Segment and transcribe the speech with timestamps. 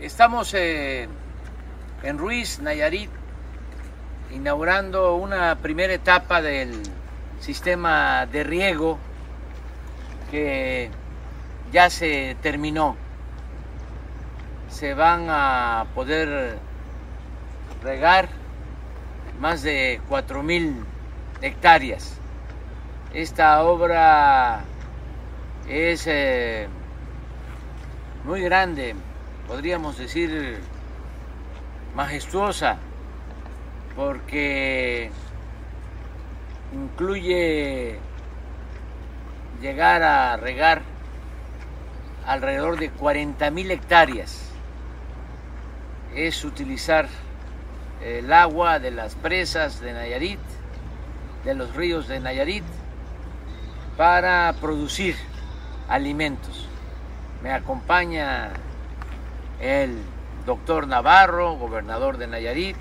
[0.00, 1.08] Estamos eh,
[2.02, 3.10] en Ruiz, Nayarit,
[4.32, 6.72] inaugurando una primera etapa del
[7.38, 8.98] sistema de riego
[10.30, 10.88] que
[11.70, 12.96] ya se terminó.
[14.70, 16.56] Se van a poder
[17.82, 18.30] regar
[19.38, 20.82] más de 4.000
[21.42, 22.16] hectáreas.
[23.12, 24.60] Esta obra
[25.68, 26.68] es eh,
[28.24, 28.94] muy grande,
[29.50, 30.60] podríamos decir
[31.96, 32.76] majestuosa,
[33.96, 35.10] porque
[36.72, 37.98] incluye
[39.60, 40.82] llegar a regar
[42.24, 44.52] alrededor de 40 mil hectáreas.
[46.14, 47.08] Es utilizar
[48.04, 50.38] el agua de las presas de Nayarit,
[51.44, 52.64] de los ríos de Nayarit,
[53.96, 55.16] para producir
[55.88, 56.68] alimentos.
[57.42, 58.52] Me acompaña
[59.60, 59.98] el
[60.46, 62.76] doctor Navarro, gobernador de Nayarit,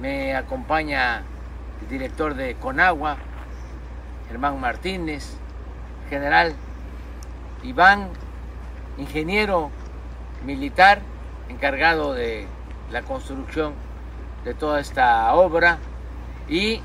[0.00, 1.22] me acompaña
[1.80, 3.16] el director de Conagua,
[4.28, 5.36] Germán Martínez,
[6.08, 6.54] general
[7.62, 8.08] Iván,
[8.98, 9.70] ingeniero
[10.44, 11.00] militar
[11.48, 12.46] encargado de
[12.90, 13.74] la construcción
[14.44, 15.78] de toda esta obra,
[16.48, 16.80] y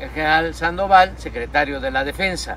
[0.00, 2.56] el general Sandoval, secretario de la Defensa.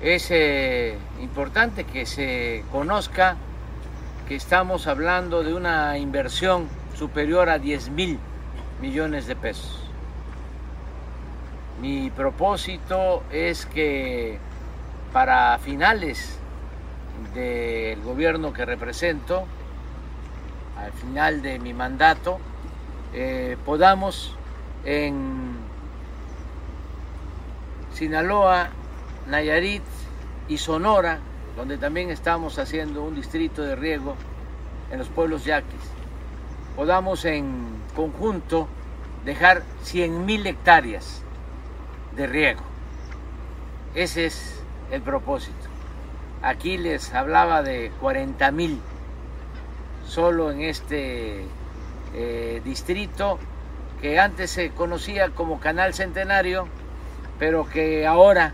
[0.00, 3.36] Es eh, importante que se conozca
[4.26, 8.18] que estamos hablando de una inversión superior a 10 mil
[8.80, 9.88] millones de pesos.
[11.80, 14.38] Mi propósito es que
[15.12, 16.38] para finales
[17.34, 19.46] del gobierno que represento,
[20.76, 22.38] al final de mi mandato,
[23.14, 24.34] eh, podamos
[24.84, 25.56] en
[27.92, 28.70] Sinaloa,
[29.28, 29.84] Nayarit
[30.48, 31.20] y Sonora
[31.56, 34.14] donde también estamos haciendo un distrito de riego
[34.90, 35.80] en los pueblos yaquis,
[36.76, 38.68] podamos en conjunto
[39.24, 41.22] dejar 100.000 hectáreas
[42.14, 42.60] de riego.
[43.94, 45.56] Ese es el propósito.
[46.42, 48.78] Aquí les hablaba de 40.000
[50.06, 51.46] solo en este
[52.14, 53.38] eh, distrito
[54.00, 56.68] que antes se conocía como Canal Centenario,
[57.38, 58.52] pero que ahora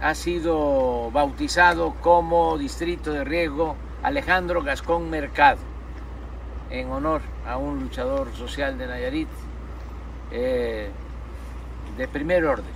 [0.00, 5.58] ha sido bautizado como Distrito de Riego Alejandro Gascón Mercado,
[6.70, 9.28] en honor a un luchador social de Nayarit
[10.30, 10.90] eh,
[11.96, 12.66] de primer orden.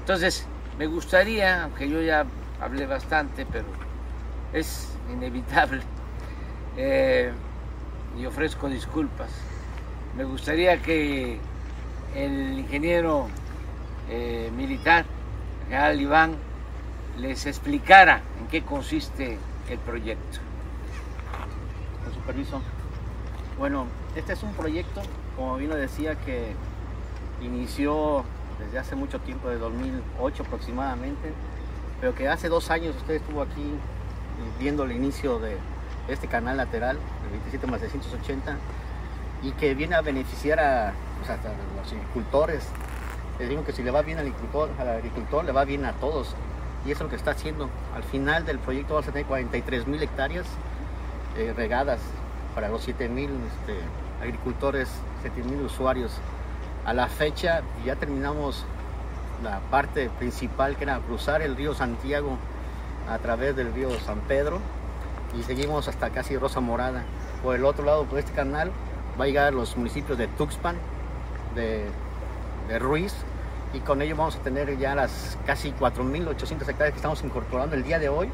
[0.00, 0.46] Entonces,
[0.78, 2.24] me gustaría, aunque yo ya
[2.60, 3.66] hablé bastante, pero
[4.52, 5.82] es inevitable,
[6.76, 7.32] eh,
[8.18, 9.30] y ofrezco disculpas,
[10.16, 11.38] me gustaría que
[12.14, 13.28] el ingeniero
[14.08, 15.04] eh, militar,
[15.68, 16.36] general Iván,
[17.18, 19.38] les explicara en qué consiste
[19.68, 20.38] el proyecto.
[22.04, 22.60] Con su permiso.
[23.58, 25.02] Bueno, este es un proyecto,
[25.34, 26.54] como bien lo decía, que
[27.40, 28.24] inició
[28.58, 31.32] desde hace mucho tiempo, de 2008 aproximadamente,
[32.00, 33.72] pero que hace dos años usted estuvo aquí
[34.58, 35.56] viendo el inicio de
[36.08, 38.56] este canal lateral, el 27 más 680,
[39.42, 41.38] y que viene a beneficiar a, pues, a
[41.76, 42.68] los agricultores.
[43.38, 44.26] Les digo que si le va bien al
[44.88, 46.34] agricultor, le va bien a todos
[46.86, 47.68] y eso es lo que está haciendo.
[47.94, 50.46] Al final del proyecto vamos a tener 43 mil hectáreas
[51.36, 52.00] eh, regadas
[52.54, 53.78] para los 7 mil este,
[54.22, 54.88] agricultores,
[55.22, 56.12] 7 mil usuarios.
[56.84, 58.64] A la fecha ya terminamos
[59.42, 62.38] la parte principal que era cruzar el río Santiago
[63.10, 64.60] a través del río San Pedro
[65.38, 67.04] y seguimos hasta casi Rosa Morada.
[67.42, 68.70] Por el otro lado, por este canal,
[69.20, 70.76] va a llegar los municipios de Tuxpan,
[71.54, 71.86] de,
[72.68, 73.14] de Ruiz,
[73.72, 77.82] y con ello vamos a tener ya las casi 4.800 hectáreas que estamos incorporando el
[77.82, 78.28] día de hoy.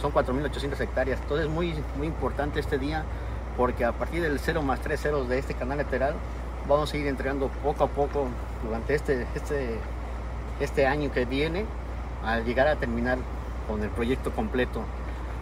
[0.00, 1.20] Son 4.800 hectáreas.
[1.20, 3.04] Entonces es muy, muy importante este día
[3.56, 6.14] porque a partir del 0 más 3 ceros de este canal lateral
[6.68, 8.28] vamos a ir entregando poco a poco
[8.64, 9.76] durante este, este,
[10.60, 11.66] este año que viene
[12.24, 13.18] al llegar a terminar
[13.68, 14.82] con el proyecto completo.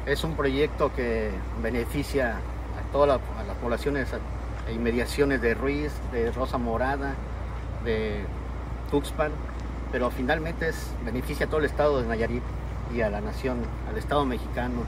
[0.06, 1.30] Es un proyecto que
[1.62, 4.08] beneficia a todas las poblaciones
[4.66, 7.14] e inmediaciones de Ruiz, de Rosa Morada,
[7.84, 8.24] de
[8.90, 9.32] Tuxpan,
[9.92, 12.42] pero finalmente es, beneficia a todo el estado de Nayarit
[12.94, 13.58] y a la nación,
[13.88, 14.82] al estado mexicano.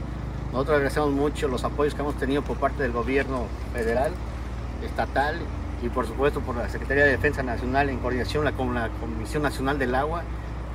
[0.51, 4.11] Nosotros agradecemos mucho los apoyos que hemos tenido por parte del gobierno federal,
[4.83, 5.39] estatal
[5.81, 9.79] y por supuesto por la Secretaría de Defensa Nacional en coordinación con la Comisión Nacional
[9.79, 10.23] del Agua,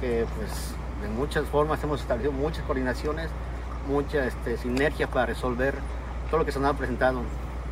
[0.00, 3.28] que pues de muchas formas hemos establecido muchas coordinaciones,
[3.88, 5.74] muchas este, sinergias para resolver
[6.30, 7.20] todo lo que se nos ha presentado.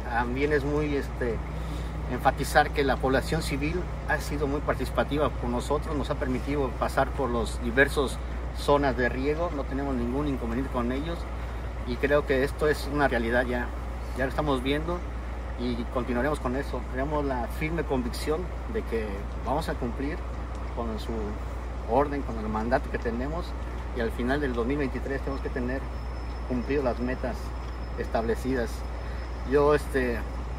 [0.09, 1.37] También es muy este,
[2.11, 7.09] enfatizar que la población civil ha sido muy participativa con nosotros, nos ha permitido pasar
[7.11, 8.19] por los diversos
[8.59, 11.19] zonas de riego, no tenemos ningún inconveniente con ellos
[11.87, 13.67] y creo que esto es una realidad ya,
[14.17, 14.99] ya lo estamos viendo
[15.59, 16.81] y continuaremos con eso.
[16.91, 18.41] Tenemos la firme convicción
[18.73, 19.07] de que
[19.45, 20.17] vamos a cumplir
[20.77, 21.13] con su
[21.91, 23.47] orden, con el mandato que tenemos
[23.97, 25.81] y al final del 2023 tenemos que tener
[26.49, 27.37] cumplido las metas
[27.99, 28.71] establecidas.
[29.51, 30.19] Yo este,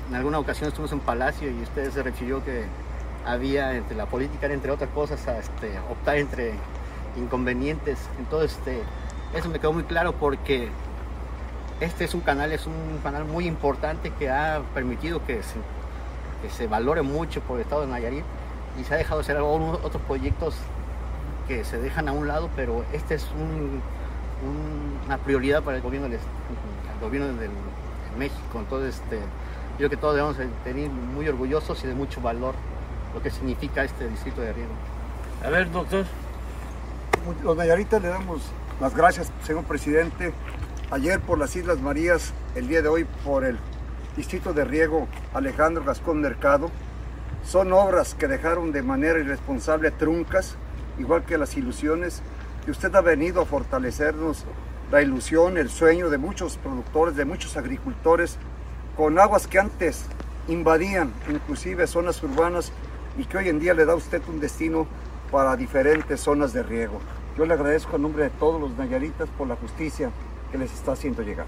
[0.10, 2.66] en alguna ocasión estuvimos en Palacio y usted se refirió que
[3.26, 6.54] había entre la política, entre otras cosas, a este, optar entre
[7.18, 7.98] inconvenientes.
[8.20, 8.84] Entonces, este,
[9.34, 10.70] eso me quedó muy claro porque
[11.80, 15.42] este es un canal, es un canal muy importante que ha permitido que
[16.50, 18.24] se, valore mucho por el estado de Nayarit
[18.80, 20.56] y se ha dejado de hacer otros proyectos
[21.48, 23.26] que se dejan a un lado, pero este es
[25.08, 27.50] una prioridad para el gobierno, del, el gobierno de
[28.18, 28.60] México.
[28.60, 29.20] Entonces, este,
[29.76, 32.56] yo creo que todos debemos tener muy orgullosos y de mucho valor
[33.14, 34.72] lo que significa este distrito de riego.
[35.44, 36.06] A ver, doctor.
[37.44, 38.42] Los Nayaritas le damos
[38.80, 40.34] las gracias, señor presidente.
[40.92, 43.58] Ayer por las Islas Marías, el día de hoy por el
[44.16, 46.72] distrito de riego Alejandro Gascón Mercado.
[47.44, 50.56] Son obras que dejaron de manera irresponsable truncas,
[50.98, 52.22] igual que las ilusiones,
[52.66, 54.46] y usted ha venido a fortalecernos
[54.92, 58.38] la ilusión, el sueño de muchos productores, de muchos agricultores,
[58.96, 60.06] con aguas que antes
[60.48, 62.72] invadían inclusive zonas urbanas
[63.18, 64.88] y que hoy en día le da a usted un destino
[65.32, 67.00] para diferentes zonas de riego.
[67.38, 70.12] Yo le agradezco a nombre de todos los nayaritas por la justicia
[70.52, 71.46] que les está haciendo llegar.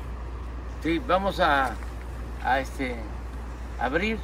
[0.84, 1.76] Sí, vamos a,
[2.44, 2.96] a este,
[3.80, 4.18] abrir,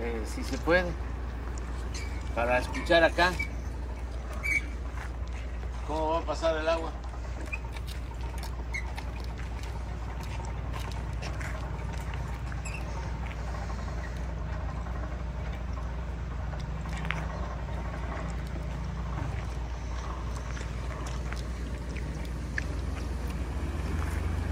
[0.00, 0.86] eh, si se puede,
[2.34, 3.32] para escuchar acá
[5.86, 6.92] cómo va a pasar el agua.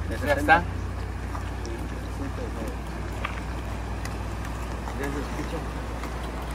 [0.08, 0.62] ¿Ya está?
[4.98, 5.58] ¿Ya se escucha?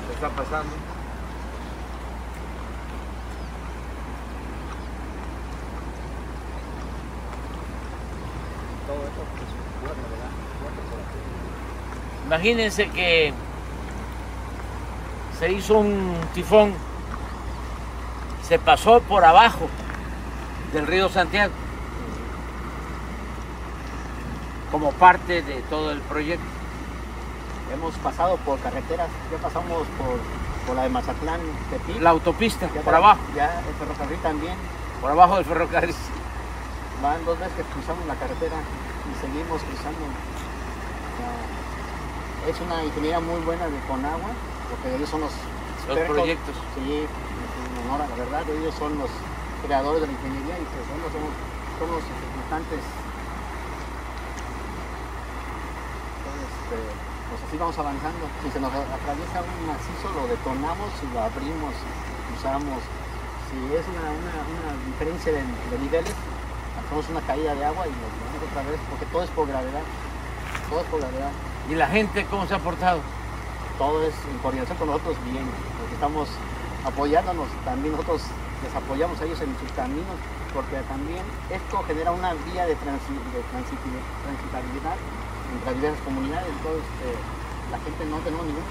[0.07, 0.71] ¿Qué está pasando?
[12.25, 13.33] Imagínense que
[15.37, 16.73] se hizo un tifón,
[18.47, 19.67] se pasó por abajo
[20.71, 21.51] del río Santiago
[24.71, 26.45] como parte de todo el proyecto.
[27.73, 30.19] Hemos pasado por carreteras, ya pasamos por,
[30.65, 31.39] por la de Mazatlán,
[31.69, 32.01] Tepic.
[32.01, 33.19] La autopista, por abajo.
[33.35, 34.55] Ya el ferrocarril también.
[35.01, 35.95] Por abajo del ferrocarril.
[37.01, 39.99] Van dos veces que cruzamos la carretera y seguimos cruzando.
[42.47, 44.31] es una ingeniería muy buena de Conagua,
[44.69, 45.31] porque ellos son los,
[45.87, 46.55] los proyectos.
[46.75, 49.09] Sí, en honor a la verdad, ellos son los
[49.65, 51.11] creadores de la ingeniería y pues somos,
[51.79, 52.83] somos los ejecutantes
[56.75, 58.27] pues así vamos avanzando.
[58.43, 61.73] Si se nos atraviesa un macizo, lo detonamos y lo abrimos,
[62.35, 62.81] usamos.
[63.51, 64.11] Si es una,
[64.87, 65.43] diferencia de,
[65.79, 66.15] niveles,
[66.79, 69.83] hacemos una caída de agua y nos vamos otra vez, porque todo es por gravedad.
[70.69, 71.31] Todo es por gravedad.
[71.69, 73.01] ¿Y la gente cómo se ha portado?
[73.77, 75.45] Todo es en coordinación con nosotros bien,
[75.79, 76.29] porque estamos
[76.85, 78.23] apoyándonos, también nosotros
[78.63, 80.15] les apoyamos a ellos en sus caminos,
[80.53, 84.95] porque también esto genera una vía de, transitabilidad
[85.53, 87.15] entre diversas comunidades, entonces eh,
[87.71, 88.63] la gente no tenemos ningún.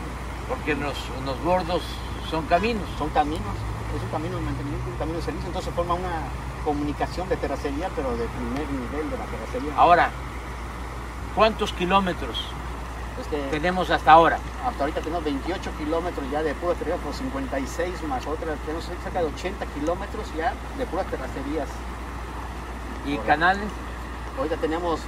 [0.49, 1.83] Porque los, los bordos
[2.31, 2.89] son caminos.
[2.99, 3.55] Son caminos,
[3.97, 6.23] es un camino de mantenimiento, un camino de servicio, entonces se forma una
[6.65, 9.73] comunicación de terracería, pero de primer nivel de la terracería.
[9.77, 10.11] Ahora,
[11.35, 12.47] ¿cuántos kilómetros
[13.51, 14.39] tenemos hasta ahora?
[14.67, 19.21] Hasta ahorita tenemos 28 kilómetros ya de pura terracería, por 56 más otras, tenemos cerca
[19.21, 21.69] de 80 kilómetros ya de puras terracerías.
[23.07, 23.69] ¿Y canales?
[24.39, 25.01] Ahorita tenemos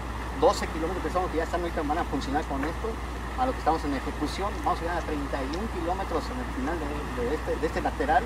[0.43, 2.91] 12 kilómetros pensamos que ya están ahorita van a funcionar con esto,
[3.39, 5.39] a lo que estamos en ejecución, vamos a llegar a 31
[5.79, 8.25] kilómetros en el final de, este, este, lateral,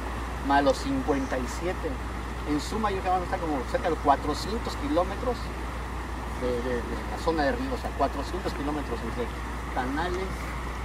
[0.49, 1.77] más los 57.
[2.49, 4.49] En suma yo creo que vamos a estar como cerca de 400
[4.81, 5.37] kilómetros
[6.41, 9.29] de, la zona de río, o sea, 400 kilómetros entre
[9.77, 10.25] canales,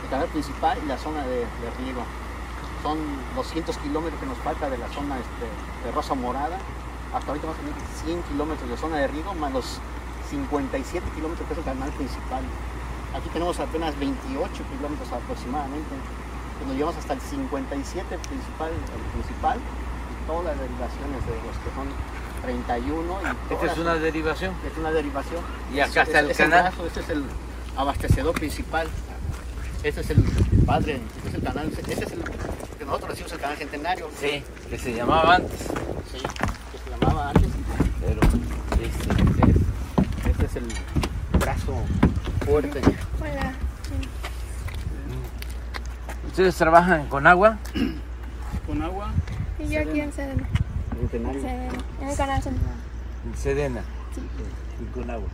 [0.04, 1.48] el canal principal y la zona de,
[1.80, 2.04] riego.
[2.84, 3.00] Son
[3.40, 5.48] 200 kilómetros que nos falta de la zona este,
[5.88, 6.60] de Rosa Morada.
[7.16, 9.80] Hasta ahorita vamos a tener 100 kilómetros de zona de riego, más los
[10.32, 12.44] 57 kilómetros que es el canal principal.
[13.14, 15.94] Aquí tenemos apenas 28 kilómetros aproximadamente.
[16.66, 21.70] Nos llevamos hasta el 57 principal, el principal y todas las derivaciones de los que
[21.76, 21.88] son
[22.42, 23.18] 31.
[23.50, 24.54] Y ¿Esta es una derivación?
[24.66, 25.44] Es una derivación.
[25.74, 26.72] ¿Y acá está el canal?
[26.88, 27.24] este es el
[27.76, 28.88] abastecedor principal.
[29.84, 30.24] Este es el
[30.66, 32.24] padre, este es el canal, este es el
[32.78, 34.10] que nosotros decimos el canal centenario.
[34.20, 35.60] Sí, que se llamaba antes.
[35.60, 36.20] Sí,
[36.72, 37.50] que se llamaba antes.
[38.00, 38.22] Pero
[38.82, 39.51] este, es
[41.66, 41.84] brazo
[42.46, 42.82] fuerte.
[43.20, 43.54] Hola.
[46.28, 47.58] ¿Ustedes trabajan con agua?
[48.68, 49.12] con agua.
[49.60, 50.48] Y yo aquí en Sedena.
[51.00, 51.42] En Tenario.
[52.02, 52.76] En el canal central.
[53.26, 53.84] En Sedena.
[54.82, 55.28] Y con agua.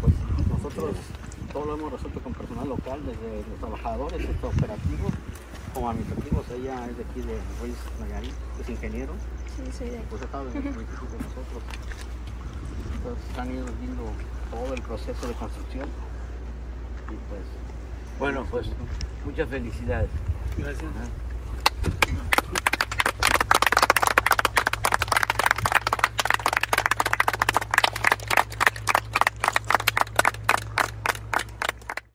[0.00, 0.14] Pues
[0.48, 0.96] nosotros
[1.52, 5.12] todo lo hemos resuelto con personal local, desde los trabajadores, estos operativos,
[5.74, 6.44] como administrativos.
[6.50, 9.12] Ella es de aquí de Ruiz Nayarit, es ingeniero,
[9.56, 11.62] Sí, soy de pues ha estado en el municipio con nosotros.
[12.94, 14.04] Entonces han ido viendo
[14.50, 15.86] todo el proceso de construcción.
[17.08, 17.42] Y pues,
[18.18, 18.66] Bueno, pues
[19.24, 20.10] muchas felicidades.
[20.56, 20.90] Gracias.